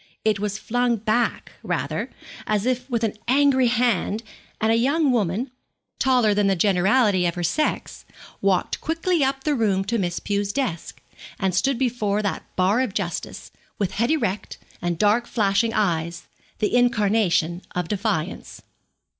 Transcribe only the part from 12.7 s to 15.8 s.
of justice, with head erect, and dark flashing